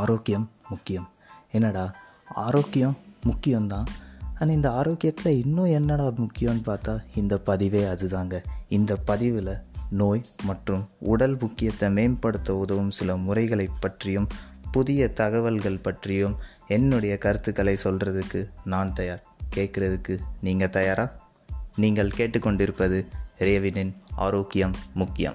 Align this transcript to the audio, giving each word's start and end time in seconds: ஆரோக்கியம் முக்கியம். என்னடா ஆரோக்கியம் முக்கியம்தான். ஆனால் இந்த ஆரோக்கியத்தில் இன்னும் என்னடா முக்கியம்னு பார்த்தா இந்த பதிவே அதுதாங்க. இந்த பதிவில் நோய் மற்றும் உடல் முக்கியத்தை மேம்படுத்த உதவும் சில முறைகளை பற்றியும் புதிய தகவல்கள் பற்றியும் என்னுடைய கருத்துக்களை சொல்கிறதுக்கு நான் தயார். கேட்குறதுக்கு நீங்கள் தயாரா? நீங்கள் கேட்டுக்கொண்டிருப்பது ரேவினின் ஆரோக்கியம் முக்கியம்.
ஆரோக்கியம் 0.00 0.50
முக்கியம். 0.68 1.08
என்னடா 1.52 1.84
ஆரோக்கியம் 2.46 2.96
முக்கியம்தான். 3.26 3.88
ஆனால் 4.38 4.54
இந்த 4.54 4.68
ஆரோக்கியத்தில் 4.72 5.38
இன்னும் 5.44 5.72
என்னடா 5.78 6.06
முக்கியம்னு 6.06 6.62
பார்த்தா 6.68 6.94
இந்த 7.14 7.34
பதிவே 7.46 7.82
அதுதாங்க. 7.94 8.36
இந்த 8.68 8.96
பதிவில் 8.96 9.52
நோய் 9.90 10.22
மற்றும் 10.42 10.82
உடல் 10.98 11.36
முக்கியத்தை 11.40 11.90
மேம்படுத்த 11.90 12.56
உதவும் 12.56 12.90
சில 12.90 13.16
முறைகளை 13.16 13.68
பற்றியும் 13.80 14.28
புதிய 14.72 15.08
தகவல்கள் 15.08 15.84
பற்றியும் 15.86 16.36
என்னுடைய 16.68 17.18
கருத்துக்களை 17.18 17.76
சொல்கிறதுக்கு 17.84 18.40
நான் 18.64 18.92
தயார். 18.92 19.22
கேட்குறதுக்கு 19.54 20.18
நீங்கள் 20.40 20.74
தயாரா? 20.78 21.06
நீங்கள் 21.76 22.12
கேட்டுக்கொண்டிருப்பது 22.16 22.98
ரேவினின் 23.38 23.92
ஆரோக்கியம் 24.16 24.74
முக்கியம். 24.94 25.34